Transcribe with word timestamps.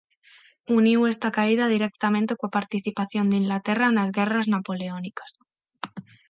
Uniu 0.77 0.99
esta 1.13 1.29
caída 1.37 1.71
directamente 1.75 2.37
coa 2.39 2.55
participación 2.57 3.25
de 3.27 3.39
Inglaterra 3.41 3.87
nas 3.95 4.09
Guerras 4.17 4.47
Napoleónicas. 4.55 5.31